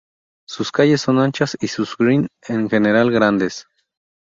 [0.47, 3.67] Sus calles son anchas y sus "green", en general, grandes.